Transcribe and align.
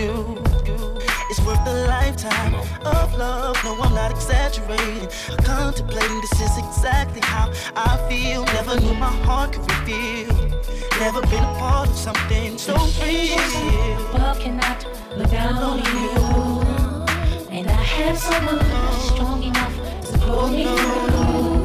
do. 0.00 0.36
It's 1.30 1.40
worth 1.46 1.66
a 1.66 1.86
lifetime 1.86 2.54
of 2.84 3.14
love. 3.14 3.56
No, 3.64 3.74
I'm 3.84 3.94
not 3.94 4.10
exaggerating. 4.10 5.08
Contemplating 5.44 6.20
this 6.20 6.40
is 6.40 6.58
exactly 6.58 7.20
how 7.22 7.52
I 7.76 7.96
feel. 8.08 8.44
Never 8.56 8.80
knew 8.80 8.94
my 8.94 9.14
heart 9.26 9.52
could 9.52 9.66
reveal. 9.72 10.34
Never 10.98 11.20
been 11.32 11.44
a 11.44 11.54
part 11.58 11.88
of 11.88 11.96
something 11.96 12.58
so 12.58 12.74
real. 13.02 13.36
Love 14.18 14.38
can 14.40 14.60
I? 14.60 14.76
Look 15.16 15.30
down 15.30 15.56
on 15.68 15.78
you. 15.78 16.10
And 17.56 17.68
I 17.68 17.82
have 17.98 18.18
someone 18.18 18.60
strong 19.10 19.42
enough 19.42 19.76
to 20.10 20.18
pull 20.18 20.48
me 20.48 20.64
through. 20.64 21.60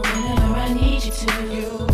Whenever 0.00 0.54
I 0.66 0.72
need 0.74 1.04
you 1.04 1.12
to. 1.12 1.91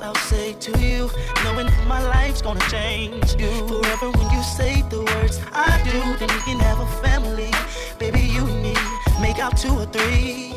I'll 0.00 0.14
say 0.14 0.54
to 0.54 0.70
you, 0.78 1.10
knowing 1.44 1.66
that 1.66 1.86
my 1.86 2.02
life's 2.02 2.40
gonna 2.42 2.60
change 2.70 3.34
you 3.38 3.50
forever. 3.66 4.10
When 4.10 4.30
you 4.30 4.42
say 4.42 4.82
the 4.82 5.02
words 5.02 5.40
I 5.52 5.82
do, 5.82 5.98
then 6.18 6.28
you 6.28 6.40
can 6.42 6.58
have 6.60 6.78
a 6.78 6.86
family, 7.02 7.50
baby. 7.98 8.20
You 8.20 8.46
and 8.46 8.62
me 8.62 8.74
make 9.20 9.38
out 9.38 9.56
two 9.56 9.74
or 9.76 9.86
three. 9.86 10.54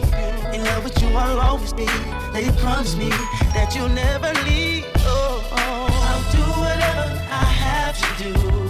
In 0.53 0.63
love 0.65 0.83
with 0.83 1.01
you, 1.01 1.09
I'll 1.09 1.39
always 1.39 1.73
be. 1.73 1.87
Lady, 2.33 2.51
promise 2.59 2.95
me 2.95 3.09
that 3.55 3.73
you'll 3.75 3.89
never 3.89 4.31
leave. 4.45 4.85
Oh, 4.97 5.43
oh, 5.51 5.57
oh. 5.57 6.07
I'll 6.09 6.31
do 6.31 6.43
whatever 6.61 7.09
I 7.31 7.45
have 7.65 7.97
to 7.97 8.23
do. 8.23 8.60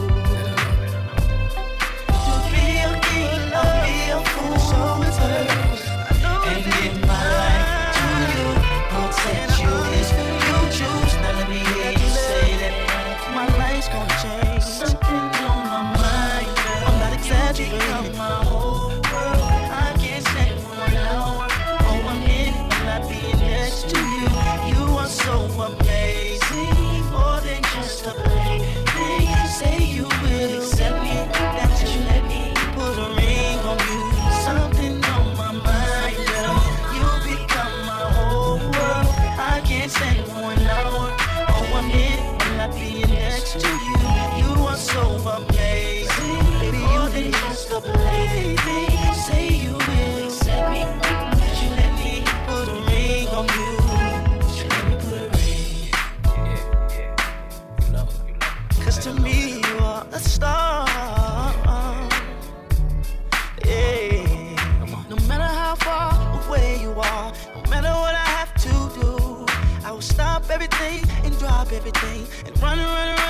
everything 71.82 72.28
and 72.46 72.62
run, 72.62 72.78
run. 72.78 73.21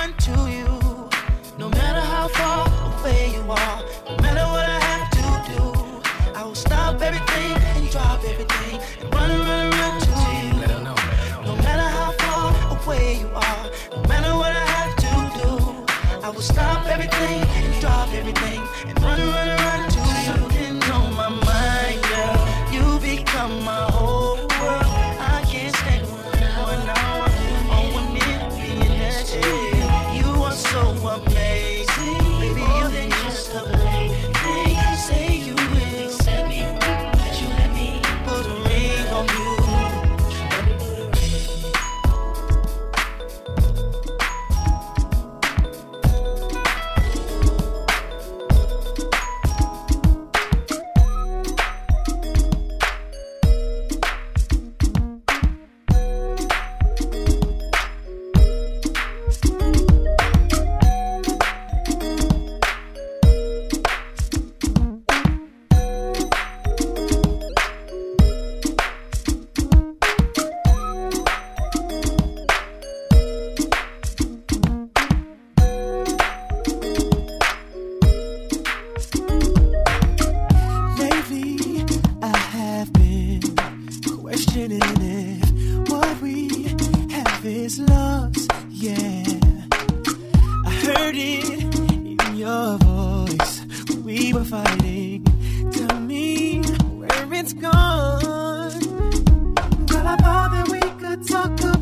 yeah. 88.82 89.22
I 90.66 90.70
heard 90.84 91.14
it 91.14 91.48
in 91.92 92.36
your 92.36 92.78
voice. 92.78 93.64
We 94.04 94.32
were 94.32 94.44
fighting. 94.44 95.24
Tell 95.70 96.00
me 96.00 96.62
where 96.98 97.32
it's 97.32 97.52
gone. 97.52 98.72
Well, 99.88 100.06
I 100.08 100.16
thought 100.16 100.50
that 100.52 100.68
we 100.68 100.80
could 101.00 101.28
talk 101.28 101.60
about. 101.60 101.81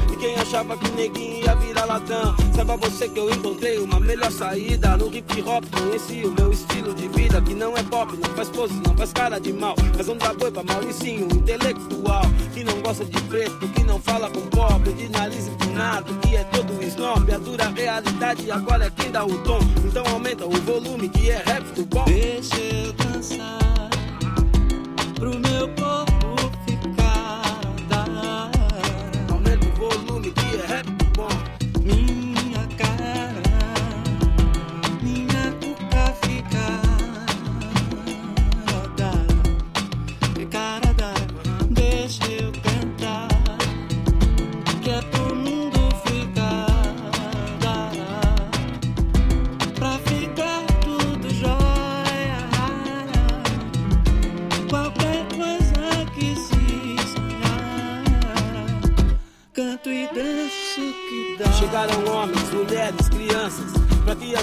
Quem 0.21 0.35
achava 0.35 0.77
que 0.77 0.87
neguinho 0.91 1.43
ia 1.43 1.55
virar 1.55 1.85
ladrão, 1.85 2.35
saiba 2.53 2.77
você 2.77 3.09
que 3.09 3.17
eu 3.17 3.27
encontrei 3.31 3.79
uma 3.79 3.99
melhor 3.99 4.31
saída. 4.31 4.95
No 4.95 5.07
hip 5.07 5.41
hop 5.41 5.65
conheci 5.71 6.23
o 6.23 6.31
meu 6.39 6.51
estilo 6.51 6.93
de 6.93 7.07
vida, 7.07 7.41
que 7.41 7.55
não 7.55 7.75
é 7.75 7.81
pop, 7.81 8.15
não 8.15 8.29
faz 8.35 8.47
pose, 8.49 8.75
não 8.85 8.95
faz 8.95 9.11
cara 9.13 9.39
de 9.39 9.51
mal. 9.51 9.73
Mas 9.97 10.07
um 10.07 10.15
da 10.15 10.31
boi 10.31 10.51
pra 10.51 10.61
Mauricinho, 10.61 11.25
intelectual, 11.25 12.21
que 12.53 12.63
não 12.63 12.79
gosta 12.83 13.03
de 13.03 13.19
preto, 13.23 13.67
que 13.69 13.83
não 13.83 13.99
fala 13.99 14.29
com 14.29 14.41
pobre, 14.41 14.93
de 14.93 15.09
nariz 15.09 15.47
empinado, 15.47 16.13
que 16.19 16.35
é 16.35 16.43
todo 16.43 16.83
snob. 16.83 17.33
A 17.33 17.37
dura 17.39 17.69
realidade 17.69 18.51
agora 18.51 18.85
é 18.85 18.91
quem 18.91 19.09
dá 19.09 19.25
o 19.25 19.37
tom. 19.39 19.59
Então 19.83 20.05
aumenta 20.05 20.45
o 20.45 20.51
volume 20.51 21.09
que 21.09 21.31
é 21.31 21.41
rap 21.43 21.63
do 21.73 21.83
bom. 21.87 22.05
Deixa 22.05 22.59
eu 22.59 22.93
dançar 22.93 23.89
pro 25.15 25.31
meu 25.39 25.67
corpo 25.69 26.00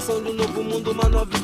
De 0.09 0.15
um 0.15 0.33
novo 0.33 0.63
mundo, 0.63 0.91
uma 0.91 1.07
nova. 1.07 1.38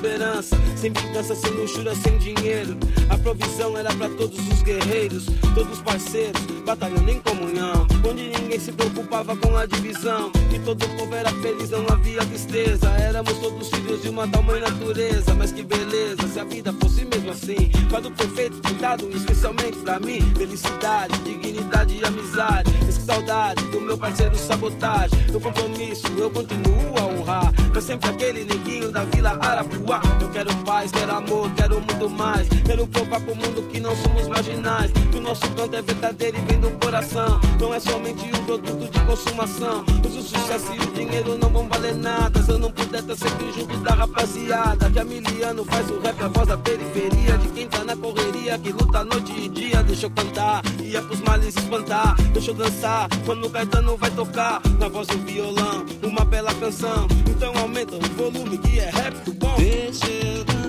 Sem 0.85 0.93
vingança, 0.93 1.33
sem 1.33 1.49
luxúria, 1.49 1.95
sem 1.95 2.15
dinheiro. 2.19 2.77
A 3.09 3.17
provisão 3.17 3.75
era 3.75 3.91
pra 3.95 4.07
todos 4.07 4.37
os 4.37 4.61
guerreiros, 4.61 5.25
todos 5.55 5.79
parceiros, 5.79 6.39
batalhando 6.63 7.09
em 7.09 7.19
comunhão. 7.21 7.87
Onde 8.07 8.29
ninguém 8.29 8.59
se 8.59 8.71
preocupava 8.71 9.35
com 9.35 9.57
a 9.57 9.65
divisão. 9.65 10.31
E 10.53 10.59
todo 10.59 10.85
o 10.85 10.89
povo 10.95 11.15
era 11.15 11.31
feliz, 11.41 11.71
não 11.71 11.87
havia 11.89 12.23
tristeza. 12.25 12.87
Éramos 12.99 13.33
todos 13.39 13.67
filhos 13.69 14.03
de 14.03 14.09
uma 14.09 14.27
tal 14.27 14.43
mãe 14.43 14.59
natureza. 14.59 15.33
Mas 15.33 15.51
que 15.51 15.63
beleza, 15.63 16.27
se 16.31 16.39
a 16.39 16.43
vida 16.43 16.71
fosse 16.73 17.03
mesmo 17.03 17.31
assim. 17.31 17.71
Quadro 17.89 18.11
perfeito, 18.11 18.57
pintado 18.57 19.09
especialmente 19.09 19.79
pra 19.79 19.99
mim. 19.99 20.21
Felicidade, 20.37 21.17
dignidade 21.23 21.99
e 21.99 22.05
amizade. 22.05 22.71
Esse 22.87 23.01
saudade 23.01 23.63
do 23.71 23.81
meu 23.81 23.97
parceiro 23.97 24.37
sabotagem. 24.37 25.17
No 25.31 25.41
compromisso, 25.41 26.05
eu 26.15 26.29
continuo 26.29 26.93
a 26.99 27.05
honrar. 27.05 27.53
Pra 27.71 27.81
sempre 27.81 28.09
aquele 28.09 28.45
neguinho 28.45 28.91
da 28.91 29.03
Vila 29.05 29.31
Arapuá. 29.41 29.99
Eu 30.21 30.29
quero 30.29 30.55
paz, 30.57 30.74
quero 30.83 31.15
amor, 31.15 31.49
quero 31.55 31.81
muito 31.81 32.09
mais. 32.09 32.47
Quero 32.65 32.85
provar 32.87 33.21
pro 33.21 33.35
mundo 33.35 33.63
que 33.71 33.79
não 33.79 33.95
somos 33.95 34.27
marginais. 34.27 34.91
Que 34.91 35.17
o 35.17 35.21
nosso 35.21 35.49
canto 35.51 35.75
é 35.75 35.81
verdadeiro 35.81 36.37
e 36.37 36.41
vem 36.41 36.59
do 36.59 36.69
coração. 36.71 37.39
Não 37.59 37.73
é 37.73 37.79
somente 37.79 38.25
um 38.25 38.45
produto 38.45 38.91
de 38.91 38.99
consumação. 39.01 39.85
Pois 40.01 40.15
o 40.15 40.21
sucesso 40.21 40.73
e 40.73 40.79
o 40.79 40.91
dinheiro 40.91 41.37
não 41.37 41.49
vão 41.49 41.67
valer 41.67 41.95
nada. 41.95 42.41
Se 42.41 42.51
eu 42.51 42.59
não 42.59 42.71
puder 42.71 42.99
estar 42.99 43.15
sempre 43.15 43.51
junto 43.53 43.77
da 43.77 43.93
rapaziada. 43.93 44.89
Que 44.91 44.99
a 44.99 45.05
miliano 45.05 45.63
faz 45.65 45.89
o 45.89 45.99
rap, 45.99 46.21
a 46.21 46.27
voz 46.27 46.47
da 46.47 46.57
periferia. 46.57 47.37
De 47.37 47.47
quem 47.49 47.67
tá 47.67 47.83
na 47.83 47.95
correria, 47.95 48.57
que 48.59 48.71
luta 48.71 49.03
noite 49.03 49.31
e 49.31 49.47
dia. 49.47 49.81
Deixa 49.83 50.07
eu 50.07 50.11
cantar, 50.11 50.61
e 50.83 50.95
é 50.95 51.01
pros 51.01 51.21
males 51.21 51.55
espantar. 51.55 52.15
Deixa 52.33 52.51
eu 52.51 52.55
dançar, 52.55 53.07
quando 53.25 53.45
o 53.45 53.49
Caetano 53.49 53.95
vai 53.97 54.11
tocar. 54.11 54.61
Na 54.77 54.89
voz 54.89 55.07
do 55.07 55.17
violão, 55.19 55.85
uma 56.03 56.25
bela 56.25 56.53
canção. 56.55 57.07
Então 57.29 57.53
aumenta 57.57 57.95
o 57.95 58.01
volume 58.15 58.57
que 58.57 58.79
é 58.79 58.89
rap 58.89 59.13
do 59.23 59.33
bom. 59.33 59.55
Deixa 59.57 60.07
eu 60.07 60.43
dançar 60.43 60.64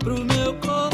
pro 0.00 0.24
meu 0.24 0.52
corpo 0.54 0.89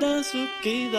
danço 0.00 0.36
que. 0.62 0.90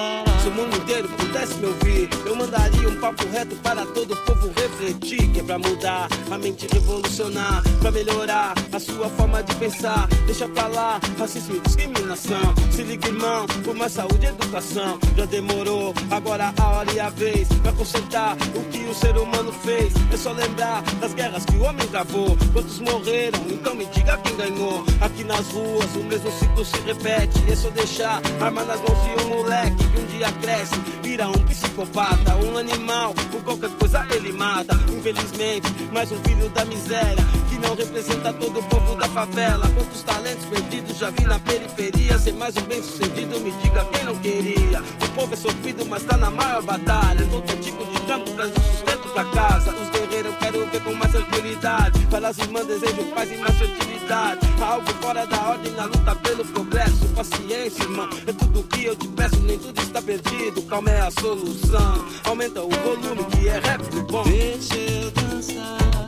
Se 0.42 0.48
o 0.48 0.52
mundo 0.52 0.78
inteiro 0.78 1.08
pudesse 1.10 1.56
me 1.56 1.68
ouvir, 1.68 2.10
eu 2.26 2.36
mandaria 2.36 2.90
um 2.90 3.00
papo 3.00 3.28
reto 3.30 3.56
para 3.58 3.86
todo 3.86 4.14
o 4.14 4.18
povo 4.18 4.52
refletir. 4.56 5.32
Que 5.32 5.40
é 5.40 5.44
pra 5.44 5.58
mudar, 5.58 6.08
a 6.30 6.38
mente 6.38 6.68
revolucionar, 6.72 7.64
pra 7.80 7.92
melhorar 7.92 8.54
a 8.72 8.80
sua 8.80 9.10
forma 9.10 9.42
de 9.44 9.56
pensar. 9.56 10.08
Deixa 10.26 10.48
lá 10.74 11.00
racismo 11.18 11.56
e 11.56 11.60
discriminação. 11.62 12.56
Se 12.72 12.84
liga, 12.84 13.08
irmão, 13.08 13.46
por 13.64 13.76
mais 13.76 13.94
saúde 13.94 14.26
e 14.26 14.30
educação. 14.30 15.00
Já 15.16 15.26
demorou, 15.26 15.94
agora 16.12 16.54
a 16.58 16.68
hora 16.68 16.92
e 16.94 17.00
a 17.00 17.10
vez 17.10 17.48
pra 17.62 17.72
consertar 17.74 18.38
o 18.56 18.64
que 18.66 18.84
o 18.84 18.94
ser 18.94 19.18
humano 19.18 19.52
fez. 19.52 19.94
É 20.12 20.18
só 20.18 20.32
lembrar 20.32 20.82
das 21.00 21.14
guerras 21.14 21.46
que 21.46 21.56
o 21.56 21.64
homem 21.64 21.88
travou. 21.88 22.38
Quantos 22.54 22.80
morreram, 22.80 23.40
então 23.50 23.76
me 23.76 23.86
diga 23.88 24.18
quem 24.18 24.36
ganhou. 24.36 24.84
Aqui 25.02 25.24
nas 25.24 25.48
ruas 25.52 25.96
o 25.96 26.04
mesmo 26.04 26.32
ciclo 26.32 26.66
se 26.66 26.78
repete. 26.82 27.52
É 27.52 27.56
só 27.56 27.70
deixar 27.70 28.22
arma 28.40 28.67
nas 28.68 28.82
mãos 28.82 29.04
de 29.04 29.24
um 29.24 29.30
moleque 29.30 29.78
que 29.78 30.00
um 30.00 30.06
dia 30.08 30.32
cresce, 30.42 30.76
vira 31.02 31.28
um 31.30 31.46
psicopata, 31.46 32.36
um 32.36 32.58
animal. 32.58 33.14
Por 33.32 33.42
qualquer 33.44 33.70
coisa 33.72 34.06
ele 34.12 34.34
mata. 34.34 34.78
Infelizmente, 34.92 35.68
mais 35.94 36.12
um 36.12 36.22
filho 36.24 36.50
da 36.50 36.66
miséria 36.66 37.24
que 37.50 37.58
não 37.60 37.76
representa 37.76 38.34
todo 38.34 38.60
o 38.60 38.64
povo 38.64 38.96
da 38.96 39.08
favela. 39.08 39.68
Quantos 39.70 40.04
talentos 40.04 40.46
perdidos 40.46 40.98
já 40.98 41.10
vi 41.12 41.24
na 41.24 41.40
periferia. 41.40 42.20
Ser 42.20 42.34
mais 42.34 42.58
um 42.58 42.62
bem 42.64 42.84
sucedido, 42.84 43.40
me 43.40 43.52
diga 43.52 43.86
quem 43.86 44.04
não 44.04 44.16
queria. 44.18 44.82
O 44.82 45.10
povo 45.16 45.34
é 45.34 45.38
sofrido, 45.38 45.86
mas 45.86 46.04
tá 46.04 46.18
na 46.18 46.30
maior 46.30 46.62
batalha. 46.62 47.26
Todo 47.32 47.62
tipo 47.62 47.86
de 47.86 48.00
trampo 48.02 48.30
traz 48.32 48.52
o 48.52 48.60
sustento 48.60 49.10
pra 49.14 49.24
casa. 49.26 49.72
Os 49.72 49.90
guerreiros 49.92 50.32
eu 50.34 50.38
quero 50.40 50.66
ver 50.70 50.84
com 50.84 50.94
mais 50.94 51.12
tranquilidade. 51.12 52.06
Para 52.08 52.28
as 52.28 52.38
irmãs 52.38 52.68
desejo 52.68 53.04
paz 53.16 53.32
e 53.32 53.38
mais 53.38 53.58
fertilidade. 53.58 54.40
Algo 54.62 54.94
fora 55.02 55.26
da 55.26 55.50
ordem 55.50 55.72
na 55.72 55.86
luta 55.86 56.16
pelo 56.16 56.44
progresso. 56.46 57.08
Paciência, 57.16 57.84
irmão, 57.84 58.10
é 58.28 58.34
tudo 58.48 58.64
que 58.68 58.86
eu 58.86 58.96
te 58.96 59.08
peço. 59.10 59.40
Nem 59.42 59.58
tudo 59.58 59.82
está 59.82 60.02
perdido, 60.02 60.62
calma 60.64 60.90
é 60.90 61.02
a 61.02 61.12
solução. 61.12 62.06
Aumenta 62.24 62.62
o 62.62 62.70
volume 62.70 63.24
que 63.32 63.48
é 63.48 63.60
rap 63.60 63.82
do 63.90 64.04
bom. 64.04 64.24
Deixa 64.24 64.76
eu 64.76 65.12
dançar 65.12 66.07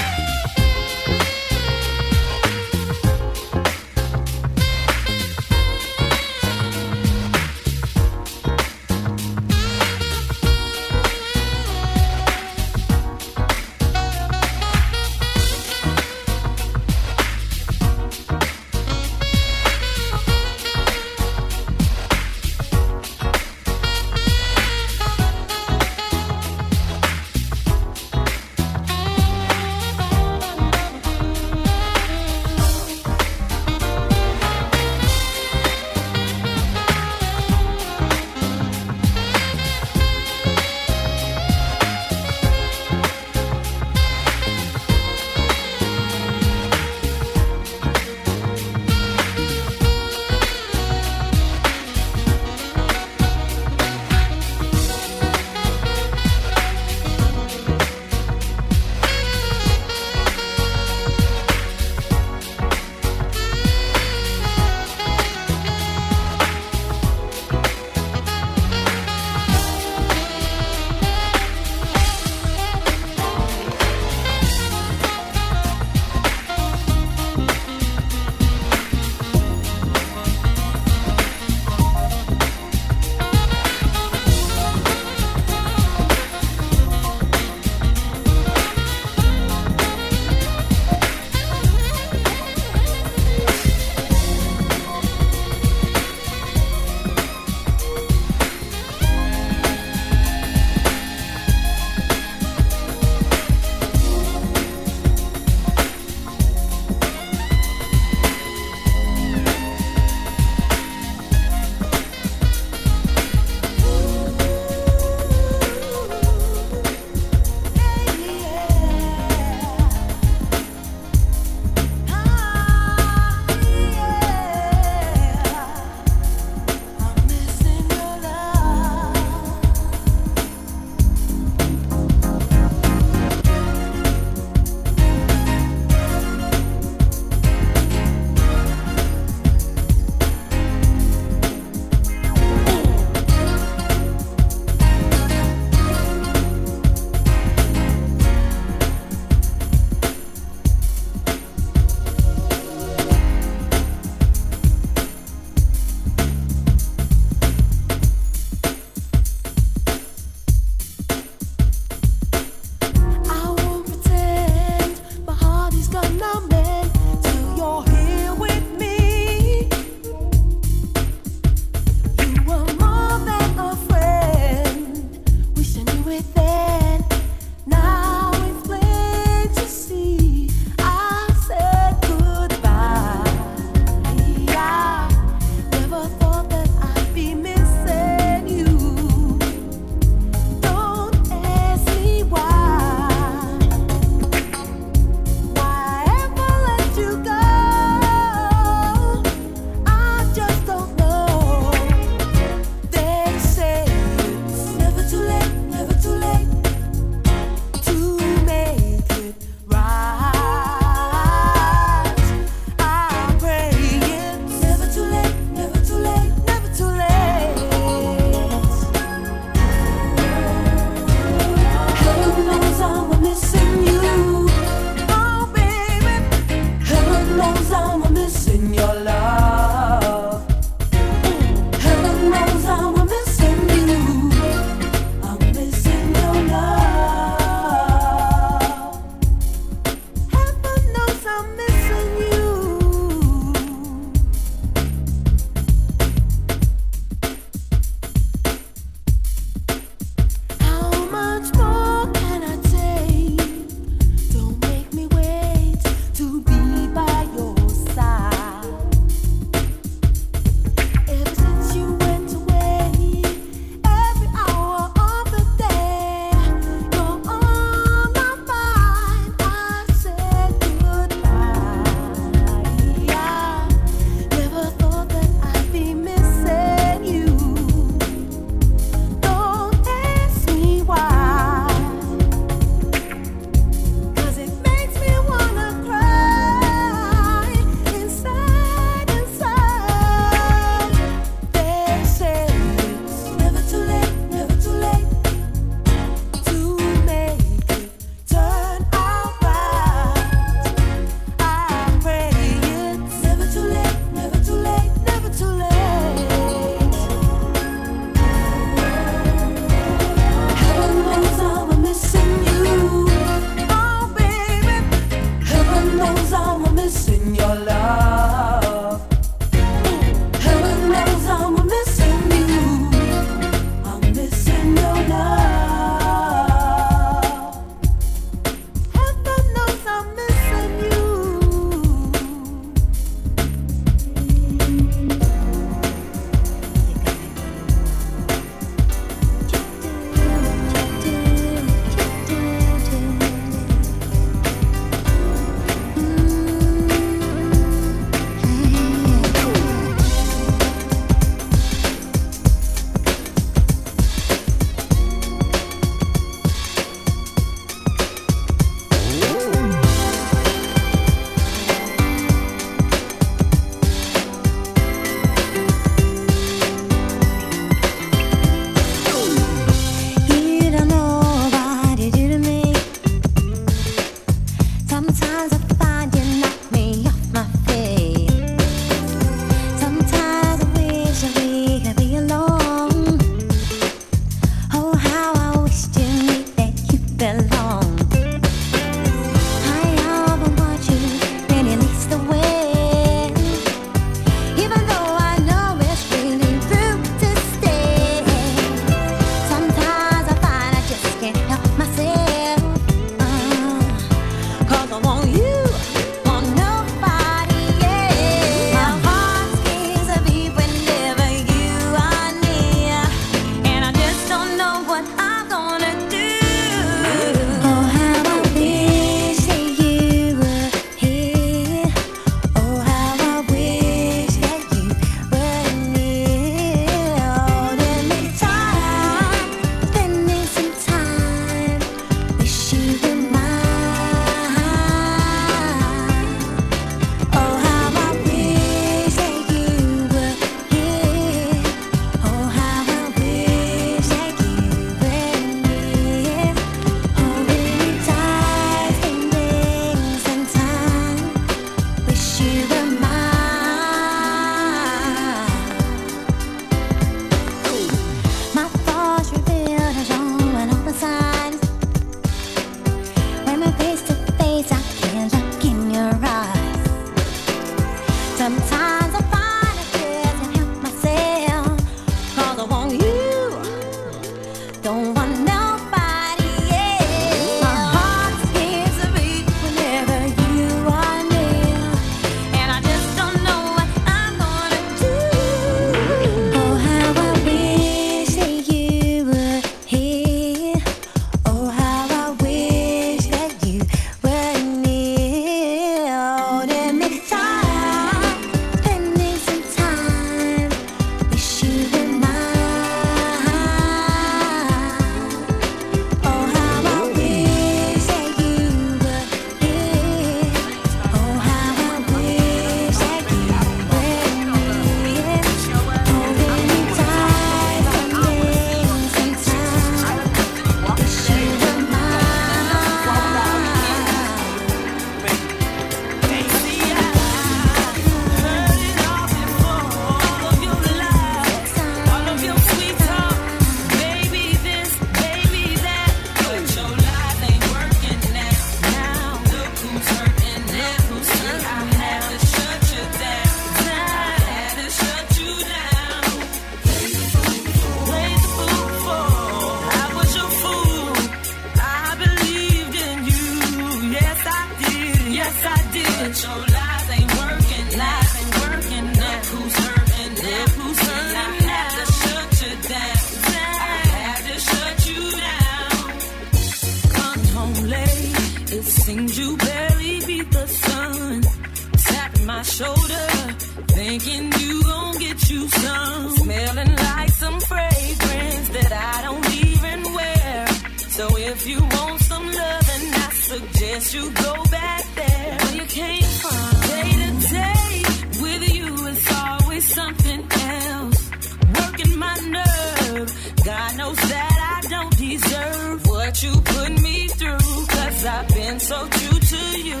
Cause 598.20 598.28
I've 598.28 598.48
been 598.48 598.78
so 598.78 599.08
true 599.08 599.38
to 599.38 599.80
you. 599.80 600.00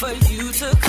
For 0.00 0.10
you 0.32 0.50
to 0.50 0.85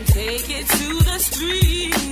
and 0.00 0.08
take 0.08 0.48
it 0.48 0.66
to 0.66 1.04
the 1.04 1.18
street. 1.18 2.09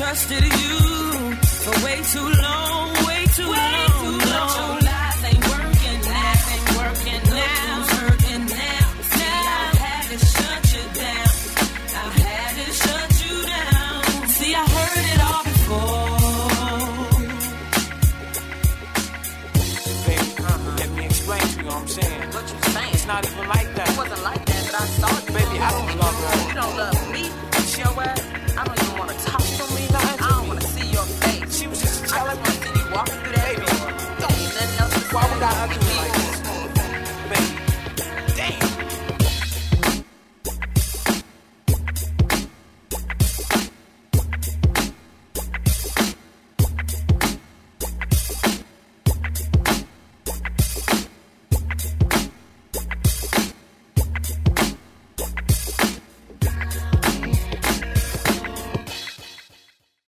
trusted 0.00 0.42
you 0.42 1.34
for 1.62 1.84
way 1.84 2.00
too 2.02 2.26
long, 2.40 2.88
way 3.06 3.26
too 3.36 3.50
Wait. 3.50 3.58
long. 3.58 3.79